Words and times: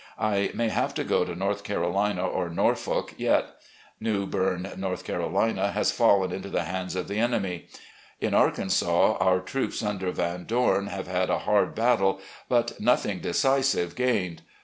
I 0.17 0.49
may 0.55 0.69
have 0.69 0.95
to 0.95 1.03
go 1.03 1.23
to 1.25 1.35
North 1.35 1.63
Carolina 1.63 2.25
or 2.27 2.49
Norfolk 2.49 3.13
yet. 3.17 3.57
New 3.99 4.25
Berne, 4.25 4.65
N. 4.65 4.97
C., 4.97 5.11
has 5.13 5.91
fallen 5.91 6.31
into 6.31 6.49
the 6.49 6.63
hands 6.63 6.95
of 6.95 7.07
the 7.07 7.19
enemy. 7.19 7.67
In 8.19 8.33
Arkansas 8.33 9.17
our 9.19 9.39
troops 9.39 9.83
under 9.83 10.09
Van 10.09 10.45
Dom 10.45 10.87
have 10.87 11.05
had 11.07 11.29
a 11.29 11.37
hard 11.45 11.75
battle, 11.75 12.19
but 12.49 12.79
nothing 12.81 13.19
decisive 13.19 13.93
gained. 13.95 14.41